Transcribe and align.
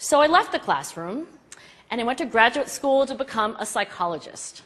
So 0.00 0.20
I 0.20 0.28
left 0.28 0.52
the 0.52 0.60
classroom 0.60 1.26
and 1.90 2.00
I 2.00 2.04
went 2.04 2.18
to 2.18 2.24
graduate 2.24 2.68
school 2.68 3.04
to 3.04 3.16
become 3.16 3.56
a 3.58 3.66
psychologist. 3.66 4.62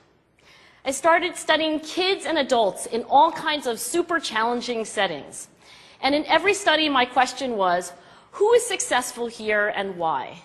I 0.85 0.91
started 0.91 1.37
studying 1.37 1.81
kids 1.81 2.27
and 2.27 2.37
adults 2.37 2.85
in 2.85 3.05
all 3.05 3.33
kinds 3.33 3.67
of 3.67 3.81
super 3.81 4.21
challenging 4.21 4.85
settings. 4.85 5.49
And 6.03 6.15
in 6.15 6.27
every 6.27 6.53
study, 6.53 6.91
my 6.91 7.07
question 7.07 7.57
was 7.57 7.95
who 8.33 8.53
is 8.53 8.67
successful 8.67 9.27
here 9.27 9.69
and 9.69 9.97
why? 9.97 10.43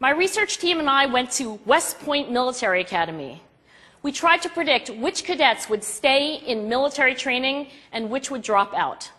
My 0.00 0.10
research 0.10 0.58
team 0.58 0.80
and 0.80 0.90
I 0.90 1.06
went 1.06 1.30
to 1.32 1.60
West 1.64 2.00
Point 2.00 2.32
Military 2.32 2.80
Academy. 2.80 3.44
We 4.02 4.10
tried 4.10 4.42
to 4.42 4.48
predict 4.48 4.90
which 4.90 5.22
cadets 5.22 5.68
would 5.68 5.84
stay 5.84 6.34
in 6.34 6.68
military 6.68 7.14
training 7.14 7.68
and 7.92 8.10
which 8.10 8.28
would 8.28 8.42
drop 8.42 8.74
out. 8.74 9.12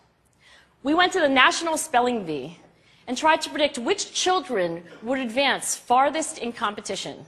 We 0.83 0.93
went 0.93 1.13
to 1.13 1.21
the 1.21 1.29
National 1.29 1.77
Spelling 1.77 2.25
Bee 2.25 2.59
and 3.07 3.17
tried 3.17 3.41
to 3.41 3.49
predict 3.49 3.77
which 3.77 4.13
children 4.13 4.83
would 5.03 5.19
advance 5.19 5.75
farthest 5.75 6.37
in 6.37 6.51
competition. 6.51 7.25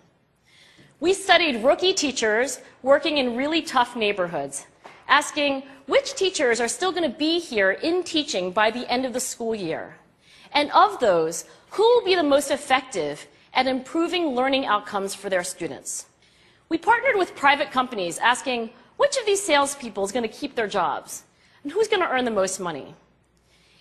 We 1.00 1.14
studied 1.14 1.64
rookie 1.64 1.94
teachers 1.94 2.60
working 2.82 3.18
in 3.18 3.36
really 3.36 3.62
tough 3.62 3.96
neighborhoods, 3.96 4.66
asking 5.08 5.64
which 5.86 6.16
teachers 6.16 6.60
are 6.60 6.68
still 6.68 6.92
going 6.92 7.10
to 7.10 7.18
be 7.18 7.40
here 7.40 7.72
in 7.72 8.04
teaching 8.04 8.52
by 8.52 8.72
the 8.72 8.92
end 8.92 9.06
of 9.06 9.14
the 9.14 9.20
school 9.20 9.54
year. 9.54 9.98
And 10.54 10.72
of 10.72 11.00
those, 11.00 11.46
who 11.72 11.84
will 11.84 12.04
be 12.04 12.16
the 12.16 12.24
most 12.24 12.50
effective 12.50 13.28
at 13.54 13.68
improving 13.68 14.36
learning 14.36 14.66
outcomes 14.66 15.14
for 15.14 15.30
their 15.30 15.44
students? 15.44 16.08
We 16.70 16.78
partnered 16.78 17.16
with 17.16 17.36
private 17.36 17.72
companies 17.72 18.18
asking 18.18 18.72
which 18.98 19.18
of 19.18 19.26
these 19.26 19.44
salespeople 19.44 20.04
is 20.04 20.12
going 20.12 20.28
to 20.28 20.40
keep 20.40 20.56
their 20.56 20.68
jobs 20.68 21.24
and 21.64 21.72
who's 21.72 21.88
going 21.88 22.02
to 22.02 22.10
earn 22.10 22.26
the 22.26 22.32
most 22.32 22.60
money. 22.60 22.96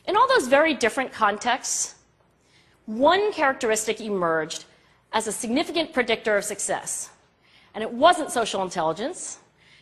In 0.06 0.16
all 0.16 0.28
those 0.28 0.46
very 0.46 0.74
different 0.74 1.12
contexts, 1.12 1.96
one 2.87 3.32
characteristic 3.32 4.01
emerged 4.01 4.65
as 5.12 5.26
a 5.26 5.32
significant 5.32 5.93
predictor 5.93 6.37
of 6.37 6.45
success. 6.45 7.10
And 7.74 7.82
it 7.82 7.93
wasn't 7.93 8.30
social 8.30 8.62
intelligence, 8.62 9.38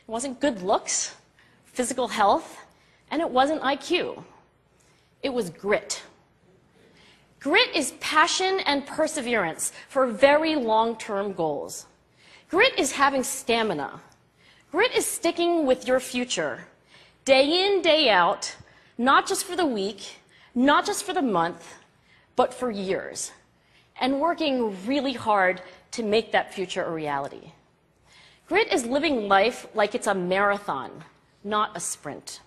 it 0.06 0.11
wasn't 0.11 0.41
good 0.41 0.62
looks, 0.62 1.14
physical 1.67 2.08
health, 2.08 2.58
and 3.11 3.20
it 3.20 3.28
wasn't 3.28 3.62
IQ. 3.62 4.25
It 5.22 5.33
was 5.33 5.50
grit. 5.50 6.02
Grit 7.41 7.75
is 7.75 7.92
passion 8.00 8.61
and 8.64 8.86
perseverance 8.86 9.72
for 9.89 10.06
very 10.06 10.55
long 10.56 10.97
term 10.97 11.33
goals. 11.34 11.86
Grit 12.48 12.78
is 12.78 12.92
having 12.92 13.22
stamina. 13.22 14.00
Grit 14.70 14.95
is 14.95 15.06
sticking 15.06 15.67
with 15.67 15.86
your 15.86 16.00
future, 16.00 16.67
day 17.25 17.67
in, 17.67 17.83
day 17.83 18.08
out, 18.08 18.56
not 18.98 19.27
just 19.27 19.45
for 19.45 19.56
the 19.56 19.67
week, 19.67 20.19
not 20.55 20.87
just 20.87 21.05
for 21.05 21.12
the 21.12 21.23
month, 21.23 21.75
but 22.37 22.53
for 22.53 22.70
years 22.70 23.33
and 24.01 24.20
working 24.20 24.77
really 24.86 25.12
hard 25.12 25.62
to 25.92 26.03
make 26.03 26.33
that 26.33 26.53
future 26.53 26.84
a 26.84 26.91
reality. 26.91 27.53
Grit 28.48 28.73
is 28.73 28.84
living 28.84 29.28
life 29.28 29.67
like 29.75 29.95
it's 29.95 30.06
a 30.06 30.14
marathon, 30.14 30.91
not 31.45 31.77
a 31.77 31.81
sprint. 31.81 32.41